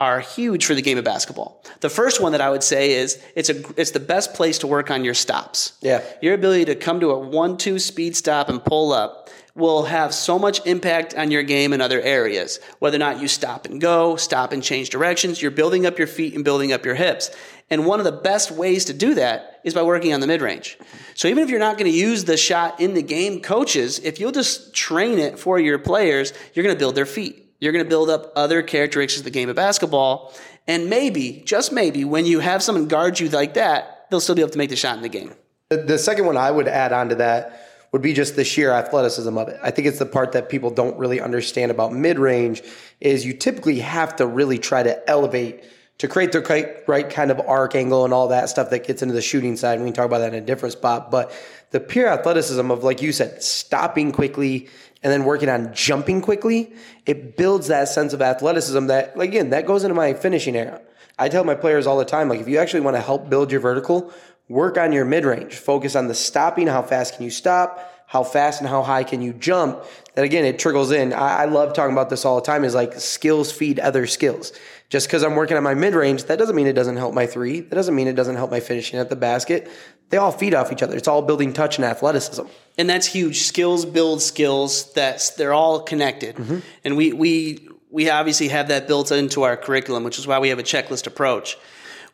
are 0.00 0.20
huge 0.20 0.66
for 0.66 0.74
the 0.74 0.82
game 0.82 0.98
of 0.98 1.04
basketball. 1.04 1.62
The 1.80 1.88
first 1.88 2.20
one 2.20 2.32
that 2.32 2.40
I 2.40 2.50
would 2.50 2.62
say 2.62 2.92
is 2.92 3.22
it's 3.34 3.48
a 3.48 3.80
it's 3.80 3.92
the 3.92 4.00
best 4.00 4.34
place 4.34 4.58
to 4.58 4.66
work 4.66 4.90
on 4.90 5.04
your 5.04 5.14
stops. 5.14 5.72
Yeah. 5.80 6.02
Your 6.20 6.34
ability 6.34 6.66
to 6.66 6.74
come 6.74 7.00
to 7.00 7.10
a 7.10 7.18
one-two 7.18 7.78
speed 7.78 8.14
stop 8.14 8.48
and 8.48 8.62
pull 8.62 8.92
up 8.92 9.30
will 9.54 9.84
have 9.84 10.12
so 10.12 10.38
much 10.38 10.64
impact 10.66 11.14
on 11.14 11.30
your 11.30 11.42
game 11.42 11.72
in 11.72 11.80
other 11.80 12.00
areas. 12.02 12.60
Whether 12.78 12.96
or 12.96 12.98
not 12.98 13.22
you 13.22 13.26
stop 13.26 13.64
and 13.64 13.80
go, 13.80 14.16
stop 14.16 14.52
and 14.52 14.62
change 14.62 14.90
directions, 14.90 15.40
you're 15.40 15.50
building 15.50 15.86
up 15.86 15.96
your 15.96 16.06
feet 16.06 16.34
and 16.34 16.44
building 16.44 16.74
up 16.74 16.84
your 16.84 16.94
hips. 16.94 17.30
And 17.70 17.86
one 17.86 17.98
of 17.98 18.04
the 18.04 18.12
best 18.12 18.50
ways 18.50 18.84
to 18.84 18.92
do 18.92 19.14
that 19.14 19.60
is 19.64 19.72
by 19.72 19.82
working 19.82 20.12
on 20.12 20.20
the 20.20 20.26
mid-range. 20.26 20.78
So 21.14 21.26
even 21.26 21.42
if 21.42 21.48
you're 21.48 21.58
not 21.58 21.78
going 21.78 21.90
to 21.90 21.98
use 21.98 22.24
the 22.24 22.36
shot 22.36 22.80
in 22.80 22.92
the 22.92 23.02
game, 23.02 23.40
coaches, 23.40 23.98
if 24.00 24.20
you'll 24.20 24.30
just 24.30 24.74
train 24.74 25.18
it 25.18 25.38
for 25.38 25.58
your 25.58 25.78
players, 25.78 26.34
you're 26.52 26.62
going 26.62 26.74
to 26.74 26.78
build 26.78 26.94
their 26.94 27.06
feet. 27.06 27.45
You're 27.58 27.72
going 27.72 27.84
to 27.84 27.88
build 27.88 28.10
up 28.10 28.32
other 28.36 28.62
characteristics 28.62 29.18
of 29.18 29.24
the 29.24 29.30
game 29.30 29.48
of 29.48 29.56
basketball. 29.56 30.34
And 30.66 30.90
maybe, 30.90 31.42
just 31.46 31.72
maybe, 31.72 32.04
when 32.04 32.26
you 32.26 32.40
have 32.40 32.62
someone 32.62 32.88
guard 32.88 33.20
you 33.20 33.28
like 33.28 33.54
that, 33.54 34.06
they'll 34.10 34.20
still 34.20 34.34
be 34.34 34.42
able 34.42 34.50
to 34.50 34.58
make 34.58 34.70
the 34.70 34.76
shot 34.76 34.96
in 34.96 35.02
the 35.02 35.08
game. 35.08 35.32
The, 35.70 35.98
second 35.98 36.26
one 36.26 36.36
I 36.36 36.50
would 36.50 36.68
add 36.68 36.92
on 36.92 37.08
to 37.08 37.14
that 37.16 37.88
would 37.92 38.02
be 38.02 38.12
just 38.12 38.36
the 38.36 38.44
sheer 38.44 38.70
athleticism 38.70 39.36
of 39.38 39.48
it. 39.48 39.58
I 39.62 39.70
think 39.70 39.88
it's 39.88 39.98
the 39.98 40.06
part 40.06 40.32
that 40.32 40.48
people 40.48 40.70
don't 40.70 40.96
really 40.98 41.20
understand 41.20 41.70
about 41.70 41.92
mid 41.92 42.18
range 42.18 42.62
is 43.00 43.24
you 43.24 43.32
typically 43.32 43.78
have 43.80 44.16
to 44.16 44.26
really 44.26 44.58
try 44.58 44.82
to 44.82 45.08
elevate 45.08 45.64
to 45.98 46.08
create 46.08 46.30
the 46.32 46.82
right 46.86 47.08
kind 47.08 47.30
of 47.30 47.40
arc 47.40 47.74
angle 47.74 48.04
and 48.04 48.12
all 48.12 48.28
that 48.28 48.50
stuff 48.50 48.68
that 48.70 48.86
gets 48.86 49.02
into 49.02 49.14
the 49.14 49.22
shooting 49.22 49.56
side. 49.56 49.78
We 49.78 49.86
can 49.86 49.94
talk 49.94 50.04
about 50.04 50.18
that 50.18 50.34
in 50.34 50.42
a 50.42 50.46
different 50.46 50.74
spot, 50.74 51.10
but 51.10 51.32
the 51.70 51.80
pure 51.80 52.08
athleticism 52.08 52.70
of 52.70 52.84
like 52.84 53.00
you 53.00 53.12
said, 53.12 53.42
stopping 53.42 54.12
quickly 54.12 54.68
and 55.06 55.12
then 55.12 55.24
working 55.24 55.48
on 55.48 55.72
jumping 55.72 56.20
quickly, 56.20 56.72
it 57.06 57.36
builds 57.36 57.68
that 57.68 57.86
sense 57.86 58.12
of 58.12 58.20
athleticism 58.20 58.88
that 58.88 59.16
again, 59.16 59.50
that 59.50 59.64
goes 59.64 59.84
into 59.84 59.94
my 59.94 60.14
finishing 60.14 60.56
area. 60.56 60.80
I 61.16 61.28
tell 61.28 61.44
my 61.44 61.54
players 61.54 61.86
all 61.86 61.96
the 61.96 62.04
time, 62.04 62.28
like 62.28 62.40
if 62.40 62.48
you 62.48 62.58
actually 62.58 62.80
want 62.80 62.96
to 62.96 63.00
help 63.00 63.30
build 63.30 63.52
your 63.52 63.60
vertical, 63.60 64.12
work 64.48 64.76
on 64.76 64.90
your 64.90 65.04
mid 65.04 65.24
range. 65.24 65.54
Focus 65.54 65.94
on 65.94 66.08
the 66.08 66.14
stopping. 66.14 66.66
How 66.66 66.82
fast 66.82 67.14
can 67.14 67.22
you 67.22 67.30
stop? 67.30 67.92
How 68.08 68.24
fast 68.24 68.60
and 68.60 68.68
how 68.68 68.82
high 68.82 69.04
can 69.04 69.22
you 69.22 69.32
jump? 69.32 69.84
That 70.16 70.24
again, 70.24 70.44
it 70.44 70.58
trickles 70.58 70.90
in. 70.90 71.12
I, 71.12 71.42
I 71.42 71.44
love 71.44 71.72
talking 71.72 71.92
about 71.92 72.10
this 72.10 72.24
all 72.24 72.34
the 72.34 72.42
time. 72.42 72.64
Is 72.64 72.74
like 72.74 72.94
skills 72.94 73.52
feed 73.52 73.78
other 73.78 74.08
skills. 74.08 74.52
Just 74.88 75.06
because 75.06 75.22
I'm 75.22 75.36
working 75.36 75.56
on 75.56 75.62
my 75.62 75.74
mid 75.74 75.94
range, 75.94 76.24
that 76.24 76.36
doesn't 76.36 76.56
mean 76.56 76.66
it 76.66 76.72
doesn't 76.72 76.96
help 76.96 77.14
my 77.14 77.26
three. 77.26 77.60
That 77.60 77.76
doesn't 77.76 77.94
mean 77.94 78.08
it 78.08 78.16
doesn't 78.16 78.34
help 78.34 78.50
my 78.50 78.58
finishing 78.58 78.98
at 78.98 79.08
the 79.08 79.14
basket. 79.14 79.70
They 80.10 80.18
all 80.18 80.30
feed 80.32 80.54
off 80.54 80.72
each 80.72 80.82
other. 80.82 80.96
It's 80.96 81.08
all 81.08 81.22
building 81.22 81.52
touch 81.52 81.78
and 81.78 81.84
athleticism. 81.84 82.44
and 82.78 82.88
that's 82.88 83.06
huge. 83.06 83.42
Skills 83.42 83.84
build 83.84 84.22
skills. 84.22 84.92
That's 84.92 85.30
they're 85.30 85.52
all 85.54 85.80
connected, 85.80 86.36
mm-hmm. 86.36 86.58
and 86.84 86.96
we 86.96 87.12
we 87.12 87.68
we 87.90 88.08
obviously 88.10 88.48
have 88.48 88.68
that 88.68 88.86
built 88.86 89.10
into 89.10 89.42
our 89.42 89.56
curriculum, 89.56 90.04
which 90.04 90.18
is 90.18 90.26
why 90.26 90.38
we 90.38 90.48
have 90.50 90.58
a 90.58 90.62
checklist 90.62 91.06
approach. 91.06 91.56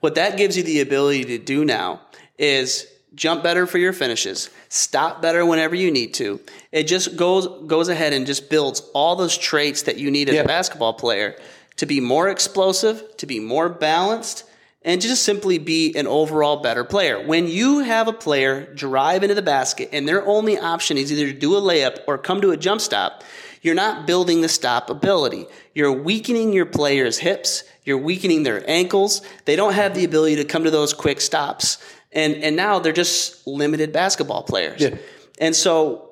What 0.00 0.14
that 0.14 0.36
gives 0.36 0.56
you 0.56 0.62
the 0.62 0.80
ability 0.80 1.24
to 1.26 1.38
do 1.38 1.64
now 1.64 2.00
is 2.38 2.86
jump 3.14 3.42
better 3.42 3.66
for 3.66 3.76
your 3.78 3.92
finishes, 3.92 4.48
stop 4.70 5.20
better 5.20 5.44
whenever 5.44 5.74
you 5.74 5.90
need 5.90 6.14
to. 6.14 6.40
It 6.72 6.84
just 6.84 7.16
goes 7.16 7.46
goes 7.66 7.88
ahead 7.88 8.12
and 8.14 8.26
just 8.26 8.48
builds 8.48 8.80
all 8.94 9.16
those 9.16 9.36
traits 9.36 9.82
that 9.82 9.98
you 9.98 10.10
need 10.10 10.28
as 10.30 10.34
Yeah. 10.36 10.42
a 10.42 10.46
basketball 10.46 10.94
player 10.94 11.36
to 11.76 11.84
be 11.86 12.00
more 12.00 12.28
explosive, 12.30 13.16
to 13.18 13.26
be 13.26 13.38
more 13.38 13.68
balanced, 13.68 14.44
and 14.84 15.00
just 15.00 15.24
simply 15.24 15.58
be 15.58 15.94
an 15.96 16.06
overall 16.06 16.62
better 16.62 16.84
player. 16.84 17.24
When 17.24 17.46
you 17.46 17.80
have 17.80 18.08
a 18.08 18.12
player 18.12 18.72
drive 18.74 19.22
into 19.22 19.34
the 19.34 19.42
basket 19.42 19.90
and 19.92 20.08
their 20.08 20.26
only 20.26 20.58
option 20.58 20.96
is 20.96 21.12
either 21.12 21.32
to 21.32 21.38
do 21.38 21.56
a 21.56 21.60
layup 21.60 22.00
or 22.08 22.18
come 22.18 22.40
to 22.40 22.50
a 22.50 22.56
jump 22.56 22.80
stop, 22.80 23.22
You're 23.62 23.76
not 23.76 24.08
building 24.08 24.40
the 24.40 24.48
stop 24.48 24.90
ability. 24.90 25.46
You're 25.72 25.92
weakening 25.92 26.52
your 26.52 26.66
players' 26.66 27.18
hips. 27.18 27.62
You're 27.84 27.98
weakening 27.98 28.42
their 28.42 28.68
ankles. 28.68 29.22
They 29.44 29.56
don't 29.56 29.74
have 29.74 29.94
the 29.94 30.04
ability 30.04 30.36
to 30.36 30.44
come 30.44 30.64
to 30.64 30.70
those 30.70 30.92
quick 30.92 31.20
stops. 31.20 31.78
And, 32.10 32.34
and 32.34 32.56
now 32.56 32.80
they're 32.80 32.92
just 32.92 33.46
limited 33.46 33.92
basketball 33.92 34.42
players. 34.42 34.80
Yeah. 34.80 34.96
And 35.40 35.54
so, 35.54 36.10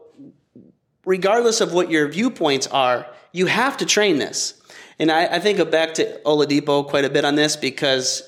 regardless 1.05 1.61
of 1.61 1.73
what 1.73 1.91
your 1.91 2.09
viewpoints 2.09 2.69
are, 2.69 3.07
you 3.33 3.47
have 3.47 3.77
to 3.79 3.87
train 3.87 4.19
this. 4.19 4.61
And 5.01 5.11
I, 5.11 5.27
I 5.27 5.39
think 5.41 5.71
back 5.71 5.95
to 5.95 6.21
Oladipo 6.25 6.87
quite 6.87 7.05
a 7.05 7.11
bit 7.11 7.25
on 7.25 7.35
this 7.35 7.57
because 7.57 8.23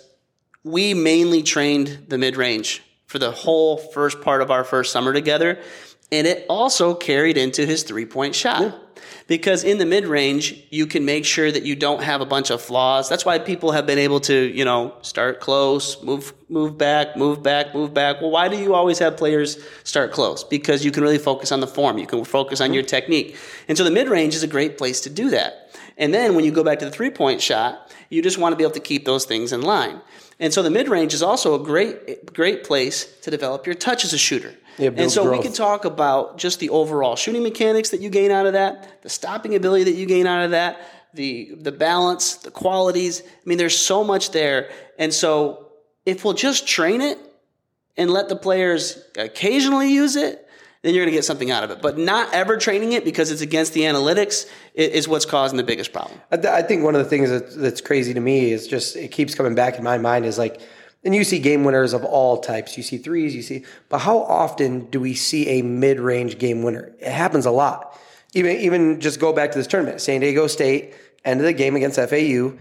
we 0.64 0.94
mainly 0.94 1.42
trained 1.42 2.06
the 2.08 2.18
mid 2.18 2.36
range 2.36 2.82
for 3.06 3.18
the 3.18 3.30
whole 3.30 3.76
first 3.76 4.20
part 4.20 4.42
of 4.42 4.50
our 4.50 4.64
first 4.64 4.92
summer 4.92 5.12
together. 5.12 5.60
And 6.12 6.26
it 6.26 6.44
also 6.48 6.94
carried 6.94 7.38
into 7.38 7.66
his 7.66 7.82
three 7.82 8.06
point 8.06 8.34
shot. 8.36 8.78
Because 9.28 9.64
in 9.64 9.78
the 9.78 9.86
mid 9.86 10.04
range, 10.04 10.62
you 10.70 10.86
can 10.86 11.04
make 11.04 11.24
sure 11.24 11.50
that 11.50 11.62
you 11.62 11.74
don't 11.74 12.02
have 12.02 12.20
a 12.20 12.26
bunch 12.26 12.50
of 12.50 12.60
flaws. 12.60 13.08
That's 13.08 13.24
why 13.24 13.38
people 13.38 13.72
have 13.72 13.86
been 13.86 13.98
able 13.98 14.20
to, 14.20 14.34
you 14.34 14.64
know, 14.64 14.94
start 15.00 15.40
close, 15.40 16.02
move, 16.02 16.34
move 16.48 16.76
back, 16.76 17.16
move 17.16 17.42
back, 17.42 17.74
move 17.74 17.94
back. 17.94 18.20
Well, 18.20 18.30
why 18.30 18.48
do 18.48 18.58
you 18.58 18.74
always 18.74 18.98
have 18.98 19.16
players 19.16 19.58
start 19.84 20.12
close? 20.12 20.44
Because 20.44 20.84
you 20.84 20.90
can 20.90 21.02
really 21.02 21.18
focus 21.18 21.50
on 21.50 21.60
the 21.60 21.66
form. 21.66 21.98
You 21.98 22.06
can 22.06 22.24
focus 22.24 22.60
on 22.60 22.74
your 22.74 22.82
mm-hmm. 22.82 22.88
technique. 22.88 23.36
And 23.68 23.78
so 23.78 23.84
the 23.84 23.90
mid 23.90 24.08
range 24.08 24.34
is 24.34 24.42
a 24.42 24.48
great 24.48 24.76
place 24.76 25.00
to 25.02 25.10
do 25.10 25.30
that. 25.30 25.74
And 25.96 26.12
then 26.12 26.34
when 26.34 26.44
you 26.44 26.50
go 26.50 26.64
back 26.64 26.80
to 26.80 26.84
the 26.84 26.90
three 26.90 27.10
point 27.10 27.40
shot, 27.40 27.90
you 28.10 28.22
just 28.22 28.38
want 28.38 28.52
to 28.52 28.56
be 28.56 28.64
able 28.64 28.74
to 28.74 28.80
keep 28.80 29.04
those 29.04 29.24
things 29.24 29.52
in 29.52 29.62
line. 29.62 30.00
And 30.38 30.52
so 30.52 30.62
the 30.62 30.70
mid 30.70 30.88
range 30.88 31.14
is 31.14 31.22
also 31.22 31.54
a 31.54 31.64
great, 31.64 32.34
great 32.34 32.64
place 32.64 33.06
to 33.20 33.30
develop 33.30 33.66
your 33.66 33.76
touch 33.76 34.04
as 34.04 34.12
a 34.12 34.18
shooter. 34.18 34.54
Yeah, 34.78 34.88
and 34.88 34.96
build 34.96 35.10
so 35.12 35.24
we 35.24 35.30
growth. 35.30 35.42
can 35.44 35.52
talk 35.52 35.84
about 35.84 36.38
just 36.38 36.60
the 36.60 36.70
overall 36.70 37.16
shooting 37.16 37.42
mechanics 37.42 37.90
that 37.90 38.00
you 38.00 38.10
gain 38.10 38.30
out 38.30 38.46
of 38.46 38.54
that, 38.54 39.02
the 39.02 39.10
stopping 39.10 39.54
ability 39.54 39.84
that 39.84 39.94
you 39.94 40.06
gain 40.06 40.26
out 40.26 40.44
of 40.44 40.52
that, 40.52 40.80
the 41.14 41.54
the 41.60 41.72
balance, 41.72 42.36
the 42.36 42.50
qualities. 42.50 43.22
I 43.22 43.42
mean, 43.44 43.58
there's 43.58 43.76
so 43.76 44.02
much 44.02 44.30
there. 44.30 44.70
And 44.98 45.12
so 45.12 45.68
if 46.06 46.24
we'll 46.24 46.34
just 46.34 46.66
train 46.66 47.00
it 47.00 47.18
and 47.96 48.10
let 48.10 48.28
the 48.28 48.36
players 48.36 48.98
occasionally 49.16 49.92
use 49.92 50.16
it, 50.16 50.48
then 50.82 50.94
you're 50.94 51.04
going 51.04 51.12
to 51.12 51.16
get 51.16 51.24
something 51.24 51.50
out 51.50 51.62
of 51.62 51.70
it. 51.70 51.80
But 51.80 51.96
not 51.96 52.32
ever 52.34 52.56
training 52.56 52.92
it 52.92 53.04
because 53.04 53.30
it's 53.30 53.40
against 53.40 53.72
the 53.72 53.82
analytics 53.82 54.48
is 54.74 55.06
what's 55.06 55.24
causing 55.24 55.56
the 55.56 55.62
biggest 55.62 55.92
problem. 55.92 56.20
I, 56.30 56.62
think 56.62 56.82
one 56.82 56.96
of 56.96 57.04
the 57.04 57.08
things 57.08 57.54
that's 57.54 57.80
crazy 57.80 58.14
to 58.14 58.20
me 58.20 58.50
is 58.50 58.66
just 58.66 58.96
it 58.96 59.12
keeps 59.12 59.34
coming 59.34 59.54
back 59.54 59.76
in 59.76 59.84
my 59.84 59.98
mind 59.98 60.26
is 60.26 60.38
like, 60.38 60.60
and 61.04 61.14
you 61.14 61.24
see 61.24 61.38
game 61.38 61.64
winners 61.64 61.92
of 61.92 62.04
all 62.04 62.38
types. 62.38 62.76
You 62.76 62.82
see 62.82 62.98
threes, 62.98 63.34
you 63.34 63.42
see, 63.42 63.64
but 63.88 63.98
how 63.98 64.18
often 64.18 64.90
do 64.90 65.00
we 65.00 65.14
see 65.14 65.48
a 65.48 65.62
mid 65.62 66.00
range 66.00 66.38
game 66.38 66.62
winner? 66.62 66.92
It 67.00 67.12
happens 67.12 67.46
a 67.46 67.50
lot. 67.50 67.98
Even 68.34 68.56
even 68.56 69.00
just 69.00 69.20
go 69.20 69.32
back 69.32 69.52
to 69.52 69.58
this 69.58 69.66
tournament, 69.66 70.00
San 70.00 70.20
Diego 70.20 70.46
State 70.46 70.94
end 71.24 71.40
of 71.40 71.46
the 71.46 71.52
game 71.52 71.76
against 71.76 71.98
FAU 71.98 72.52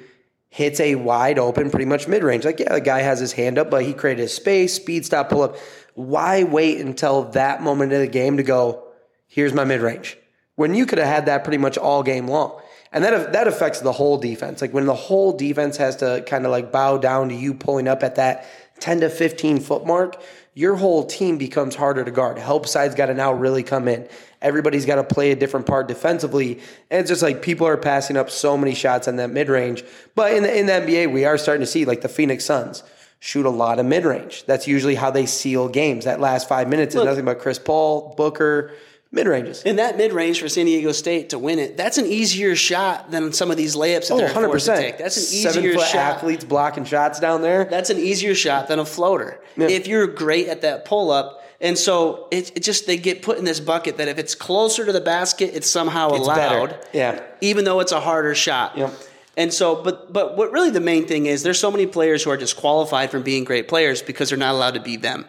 hits 0.50 0.82
a 0.82 0.96
wide 0.96 1.40
open, 1.40 1.72
pretty 1.72 1.86
much 1.86 2.08
mid 2.08 2.24
range. 2.24 2.46
Like 2.46 2.60
yeah, 2.60 2.74
the 2.74 2.82
guy 2.82 3.02
has 3.02 3.20
his 3.20 3.32
hand 3.32 3.58
up, 3.58 3.70
but 3.70 3.84
he 3.84 3.94
created 3.94 4.22
his 4.22 4.34
space, 4.34 4.74
speed 4.74 5.06
stop, 5.06 5.30
pull 5.30 5.44
up. 5.44 5.58
Why 5.96 6.44
wait 6.44 6.80
until 6.80 7.24
that 7.32 7.62
moment 7.62 7.94
of 7.94 8.00
the 8.00 8.08
game 8.08 8.38
to 8.38 8.44
go? 8.44 8.84
Here's 9.28 9.54
my 9.54 9.64
mid 9.64 9.82
range 9.82 10.18
when 10.56 10.76
you 10.76 10.86
could 10.86 11.00
have 11.00 11.08
had 11.08 11.26
that 11.28 11.44
pretty 11.44 11.58
much 11.58 11.78
all 11.78 12.04
game 12.04 12.28
long. 12.28 12.61
And 12.92 13.04
that 13.04 13.34
that 13.34 13.48
affects 13.48 13.80
the 13.80 13.92
whole 13.92 14.18
defense. 14.18 14.62
Like 14.62 14.74
when 14.74 14.86
the 14.86 14.96
whole 14.96 15.32
defense 15.32 15.78
has 15.78 15.98
to 15.98 16.24
kind 16.28 16.46
of 16.46 16.52
like 16.52 16.72
bow 16.72 16.98
down 16.98 17.30
to 17.30 17.36
you 17.36 17.54
pulling 17.54 17.88
up 17.88 18.04
at 18.04 18.16
that 18.16 18.46
10 18.80 19.02
to 19.02 19.10
15 19.10 19.60
foot 19.60 19.86
mark, 19.86 20.22
your 20.54 20.76
whole 20.76 21.06
team 21.06 21.38
becomes 21.38 21.76
harder 21.76 22.04
to 22.04 22.12
guard. 22.12 22.38
Help 22.38 22.68
side's 22.68 22.96
got 22.96 23.06
to 23.06 23.14
now 23.14 23.32
really 23.32 23.64
come 23.64 23.88
in. 23.88 24.08
Everybody's 24.42 24.86
got 24.86 24.96
to 24.96 25.04
play 25.04 25.32
a 25.32 25.36
different 25.36 25.66
part 25.68 25.88
defensively. 25.88 26.60
And 26.90 27.00
it's 27.00 27.10
just 27.10 27.22
like 27.22 27.42
people 27.42 27.66
are 27.66 27.78
passing 27.78 28.18
up 28.18 28.30
so 28.30 28.58
many 28.58 28.76
shots 28.76 29.08
in 29.08 29.16
that 29.18 29.30
mid 29.30 29.48
range. 29.48 29.84
But 30.16 30.34
in 30.34 30.44
the, 30.44 30.58
in 30.58 30.66
the 30.66 30.74
NBA, 30.74 31.14
we 31.14 31.24
are 31.24 31.38
starting 31.38 31.62
to 31.62 31.68
see 31.68 31.86
like 31.86 32.02
the 32.02 32.10
Phoenix 32.10 32.44
Suns 32.44 32.84
shoot 33.20 33.46
a 33.46 33.50
lot 33.50 33.80
of 33.80 33.86
mid 33.86 34.04
range. 34.04 34.44
That's 34.46 34.68
usually 34.68 34.96
how 34.96 35.12
they 35.12 35.26
seal 35.26 35.70
games. 35.70 36.06
That 36.06 36.20
last 36.20 36.50
five 36.50 36.68
minutes 36.68 36.96
is 36.96 37.04
nothing 37.04 37.24
but 37.24 37.40
Chris 37.40 37.60
Paul, 37.60 38.14
Booker, 38.18 38.74
mid 39.12 39.28
ranges. 39.28 39.64
In 39.64 39.76
that 39.78 39.98
mid 39.98 40.14
range 40.14 40.40
for 40.40 40.48
San 40.50 40.66
Diego 40.66 40.92
State 40.92 41.30
to 41.30 41.40
win 41.40 41.60
it, 41.60 41.78
that's 41.78 41.98
an 41.98 42.06
easier 42.06 42.56
shot 42.56 43.12
than 43.12 43.34
some 43.34 43.52
of 43.52 43.58
these 43.58 43.76
layups 43.76 44.08
that 44.08 44.14
Oh, 44.14 44.18
they're 44.18 44.26
100 44.28 44.48
forced 44.48 44.66
to 44.68 44.72
percent. 44.72 44.88
take. 44.92 44.98
That's 44.98 45.18
an 45.18 45.24
easier 45.24 45.52
Seven 45.52 45.74
foot 45.74 45.88
shot. 45.88 45.96
athletes 45.96 46.44
blocking 46.46 46.86
shots 46.86 47.20
down 47.20 47.42
there. 47.42 47.66
That's 47.66 47.90
an 47.90 47.98
easier 47.98 48.36
shot 48.36 48.68
than 48.68 48.80
a 48.80 48.86
floater. 48.86 49.40
If 49.58 49.88
you're 49.88 50.08
great 50.08 50.48
at 50.48 50.62
that 50.62 50.86
pull 50.86 51.12
up. 51.12 51.40
And 51.64 51.78
so 51.78 52.28
it, 52.32 52.58
it 52.58 52.64
just 52.64 52.88
they 52.88 52.98
get 52.98 53.22
put 53.22 53.38
in 53.38 53.46
this 53.46 53.60
bucket 53.60 53.98
that 53.98 54.08
if 54.08 54.18
it's 54.18 54.34
closer 54.34 54.84
to 54.84 54.92
the 54.92 55.00
basket, 55.02 55.52
it's 55.54 55.70
somehow 55.70 56.16
It's 56.16 56.28
better. 56.28 56.58
allowed. 56.58 56.88
Yeah. 56.92 57.22
Even 57.42 57.66
though 57.66 57.82
it's 57.82 57.92
a 57.92 58.00
harder 58.00 58.34
shot. 58.34 58.76
Yep. 58.80 58.92
And 59.38 59.54
so, 59.54 59.76
but 59.84 60.12
but 60.12 60.36
what 60.38 60.52
really 60.52 60.72
the 60.72 60.80
main 60.80 61.06
thing 61.06 61.28
is, 61.28 61.44
there's 61.44 61.60
so 61.60 61.70
many 61.70 61.86
players 61.86 62.24
who 62.24 62.32
are 62.32 62.38
disqualified 62.38 63.12
from 63.12 63.22
being 63.22 63.44
great 63.44 63.68
players 63.68 64.02
because 64.02 64.30
they're 64.30 64.40
not 64.40 64.56
allowed 64.56 64.74
to 64.74 64.80
be 64.82 64.96
them. 64.98 65.26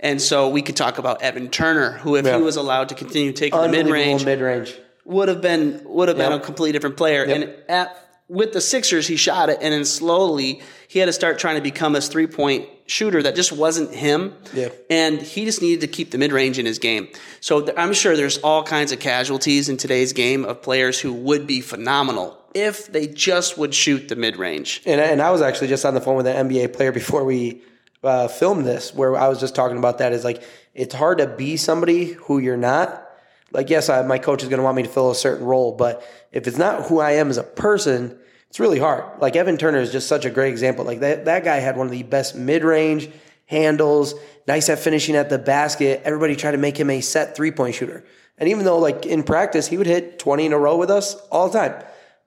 And 0.00 0.20
so 0.20 0.48
we 0.48 0.62
could 0.62 0.76
talk 0.76 0.98
about 0.98 1.22
Evan 1.22 1.48
Turner, 1.50 1.92
who 1.92 2.16
if 2.16 2.24
Yeah. 2.26 2.36
he 2.38 2.42
was 2.42 2.56
allowed 2.56 2.88
to 2.88 2.94
continue 2.94 3.32
taking 3.32 3.60
the 3.60 3.68
mid 3.68 3.86
range, 3.86 4.24
mid 4.24 4.40
range. 4.40 4.74
would 5.04 5.28
have 5.28 5.40
been 5.42 5.82
would 5.84 6.08
have 6.08 6.16
been 6.16 6.32
a 6.32 6.40
completely 6.40 6.72
different 6.72 6.96
player. 6.96 7.22
And 7.24 7.50
at 7.68 7.96
with 8.28 8.52
the 8.52 8.60
Sixers, 8.60 9.08
he 9.08 9.16
shot 9.16 9.50
it, 9.50 9.58
and 9.60 9.72
then 9.74 9.84
slowly 9.84 10.60
he 10.86 11.00
had 11.00 11.06
to 11.06 11.12
start 11.12 11.38
trying 11.38 11.56
to 11.56 11.60
become 11.60 11.94
a 11.96 12.00
three 12.00 12.26
point 12.28 12.66
shooter 12.86 13.22
that 13.22 13.34
just 13.36 13.52
wasn't 13.52 13.92
him. 13.92 14.34
Yeah. 14.54 14.68
And 14.88 15.20
he 15.20 15.44
just 15.44 15.60
needed 15.62 15.80
to 15.82 15.86
keep 15.88 16.10
the 16.12 16.18
mid 16.18 16.32
range 16.32 16.58
in 16.58 16.64
his 16.64 16.78
game. 16.78 17.08
So 17.40 17.60
th- 17.60 17.76
I'm 17.76 17.92
sure 17.92 18.16
there's 18.16 18.38
all 18.38 18.62
kinds 18.62 18.92
of 18.92 19.00
casualties 19.00 19.68
in 19.68 19.76
today's 19.76 20.12
game 20.12 20.44
of 20.44 20.62
players 20.62 20.98
who 21.00 21.12
would 21.12 21.46
be 21.46 21.60
phenomenal 21.60 22.36
if 22.54 22.90
they 22.90 23.06
just 23.06 23.58
would 23.58 23.74
shoot 23.74 24.08
the 24.08 24.16
mid 24.16 24.36
range. 24.36 24.80
And, 24.86 25.00
and 25.00 25.20
I 25.20 25.30
was 25.30 25.42
actually 25.42 25.68
just 25.68 25.84
on 25.84 25.94
the 25.94 26.00
phone 26.00 26.16
with 26.16 26.26
an 26.26 26.48
NBA 26.48 26.72
player 26.72 26.90
before 26.92 27.24
we 27.24 27.62
uh, 28.02 28.28
this, 28.28 28.94
where 28.94 29.16
I 29.16 29.28
was 29.28 29.40
just 29.40 29.54
talking 29.54 29.78
about 29.78 29.98
that. 29.98 30.12
Is 30.12 30.24
like 30.24 30.42
it's 30.74 30.94
hard 30.94 31.18
to 31.18 31.26
be 31.26 31.56
somebody 31.56 32.06
who 32.12 32.38
you're 32.38 32.56
not. 32.56 33.06
Like, 33.52 33.68
yes, 33.68 33.88
I, 33.88 34.02
my 34.02 34.18
coach 34.18 34.42
is 34.42 34.48
going 34.48 34.58
to 34.58 34.64
want 34.64 34.76
me 34.76 34.84
to 34.84 34.88
fill 34.88 35.10
a 35.10 35.14
certain 35.14 35.44
role, 35.44 35.72
but 35.72 36.06
if 36.30 36.46
it's 36.46 36.56
not 36.56 36.86
who 36.86 37.00
I 37.00 37.12
am 37.12 37.30
as 37.30 37.36
a 37.36 37.42
person, 37.42 38.16
it's 38.48 38.60
really 38.60 38.78
hard. 38.78 39.20
Like 39.20 39.34
Evan 39.34 39.56
Turner 39.56 39.78
is 39.78 39.90
just 39.90 40.06
such 40.06 40.24
a 40.24 40.30
great 40.30 40.50
example. 40.50 40.84
Like 40.84 41.00
that 41.00 41.24
that 41.24 41.44
guy 41.44 41.56
had 41.56 41.76
one 41.76 41.86
of 41.86 41.92
the 41.92 42.02
best 42.04 42.34
mid 42.36 42.64
range 42.64 43.10
handles, 43.46 44.14
nice 44.46 44.68
at 44.68 44.78
finishing 44.78 45.16
at 45.16 45.28
the 45.28 45.38
basket. 45.38 46.02
Everybody 46.04 46.36
tried 46.36 46.52
to 46.52 46.58
make 46.58 46.78
him 46.78 46.90
a 46.90 47.00
set 47.00 47.36
three 47.36 47.50
point 47.50 47.74
shooter, 47.74 48.04
and 48.38 48.48
even 48.48 48.64
though 48.64 48.78
like 48.78 49.04
in 49.06 49.24
practice 49.24 49.66
he 49.66 49.76
would 49.76 49.86
hit 49.86 50.18
twenty 50.18 50.46
in 50.46 50.52
a 50.52 50.58
row 50.58 50.76
with 50.76 50.90
us 50.90 51.14
all 51.30 51.48
the 51.48 51.58
time 51.58 51.84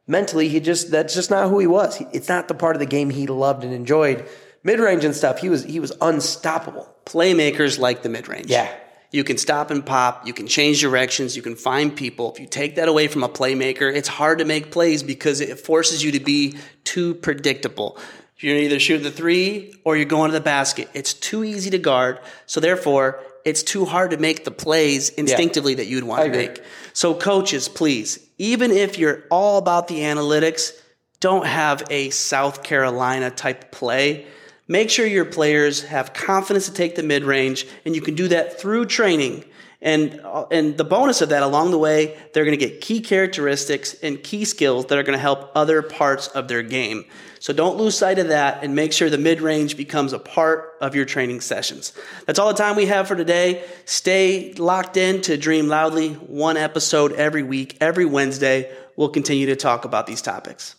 mentally 0.08 0.50
he 0.50 0.60
just 0.60 0.92
that's 0.92 1.14
just 1.14 1.30
not 1.30 1.50
who 1.50 1.60
he 1.60 1.68
was 1.68 2.02
it's 2.12 2.28
not 2.28 2.48
the 2.48 2.54
part 2.54 2.76
of 2.76 2.80
the 2.80 2.86
game 2.86 3.10
he 3.10 3.26
loved 3.26 3.64
and 3.64 3.74
enjoyed 3.74 4.28
mid-range 4.64 5.04
and 5.04 5.16
stuff 5.16 5.40
he 5.40 5.50
was 5.50 5.64
he 5.64 5.80
was 5.80 5.92
unstoppable 6.02 6.94
Playmakers 7.06 7.80
like 7.80 8.02
the 8.02 8.10
mid 8.10 8.28
range. 8.28 8.48
Yeah. 8.48 8.74
You 9.12 9.24
can 9.24 9.38
stop 9.38 9.70
and 9.70 9.86
pop. 9.86 10.26
You 10.26 10.34
can 10.34 10.48
change 10.48 10.82
directions. 10.82 11.36
You 11.36 11.44
can 11.44 11.56
find 11.56 11.96
people. 11.96 12.34
If 12.34 12.40
you 12.40 12.48
take 12.48 12.76
that 12.76 12.88
away 12.88 13.08
from 13.08 13.24
a 13.24 13.30
playmaker, 13.30 13.94
it's 13.94 14.08
hard 14.08 14.40
to 14.40 14.46
make 14.46 14.72
plays 14.72 15.04
because 15.04 15.40
it 15.40 15.60
forces 15.60 16.04
you 16.04 16.14
to 16.14 16.20
be 16.20 16.58
too 16.84 17.14
predictable. 17.14 18.00
You're 18.40 18.58
either 18.58 18.80
shooting 18.80 19.04
the 19.04 19.12
three 19.12 19.76
or 19.84 19.96
you're 19.96 20.06
going 20.06 20.32
to 20.32 20.38
the 20.38 20.44
basket. 20.44 20.90
It's 20.94 21.14
too 21.14 21.44
easy 21.44 21.70
to 21.70 21.78
guard. 21.78 22.20
So 22.48 22.60
therefore, 22.60 23.20
it's 23.46 23.62
too 23.62 23.86
hard 23.86 24.12
to 24.12 24.18
make 24.18 24.46
the 24.46 24.52
plays 24.52 25.10
instinctively 25.10 25.76
that 25.76 25.86
you'd 25.86 26.04
want 26.06 26.24
to 26.24 26.32
make. 26.32 26.60
So 26.94 27.14
coaches, 27.14 27.68
please, 27.68 28.20
even 28.40 28.72
if 28.72 28.98
you're 28.98 29.24
all 29.30 29.60
about 29.60 29.88
the 29.88 30.00
analytics, 30.00 30.72
don't 31.20 31.46
have 31.46 31.84
a 31.92 32.10
South 32.10 32.64
Carolina 32.64 33.30
type 33.30 33.72
play. 33.72 34.26
Make 34.68 34.90
sure 34.90 35.06
your 35.06 35.26
players 35.26 35.84
have 35.84 36.14
confidence 36.14 36.68
to 36.68 36.74
take 36.74 36.96
the 36.96 37.04
mid 37.04 37.24
range, 37.24 37.68
and 37.86 37.96
you 37.96 38.02
can 38.02 38.16
do 38.16 38.30
that 38.30 38.60
through 38.60 38.86
training. 38.86 39.44
And, 39.82 40.22
uh, 40.24 40.46
and 40.50 40.78
the 40.78 40.86
bonus 40.86 41.22
of 41.22 41.30
that 41.30 41.44
along 41.44 41.72
the 41.72 41.78
way, 41.78 42.18
they're 42.32 42.46
going 42.46 42.58
to 42.58 42.66
get 42.66 42.80
key 42.80 43.02
characteristics 43.02 43.94
and 43.96 44.24
key 44.24 44.46
skills 44.46 44.86
that 44.86 44.98
are 44.98 45.04
going 45.04 45.18
to 45.18 45.22
help 45.22 45.52
other 45.56 45.82
parts 45.82 46.28
of 46.28 46.48
their 46.48 46.64
game. 46.64 47.04
So 47.42 47.52
don't 47.52 47.76
lose 47.76 47.98
sight 47.98 48.20
of 48.20 48.30
that 48.30 48.64
and 48.64 48.74
make 48.74 48.94
sure 48.94 49.10
the 49.10 49.18
mid 49.18 49.42
range 49.42 49.76
becomes 49.76 50.14
a 50.14 50.20
part 50.20 50.78
of 50.80 50.96
your 50.96 51.04
training 51.04 51.42
sessions. 51.42 51.92
That's 52.26 52.40
all 52.40 52.48
the 52.48 52.54
time 52.54 52.78
we 52.78 52.86
have 52.86 53.10
for 53.10 53.18
today. 53.18 53.66
Stay 53.84 54.54
locked 54.54 54.96
in 54.96 55.20
to 55.24 55.36
Dream 55.36 55.68
Loudly, 55.68 56.14
one 56.14 56.56
episode 56.56 57.12
every 57.12 57.44
week, 57.44 57.76
every 57.82 58.06
Wednesday. 58.06 58.74
We'll 58.96 59.10
continue 59.10 59.48
to 59.48 59.58
talk 59.58 59.84
about 59.84 60.08
these 60.08 60.22
topics. 60.22 60.76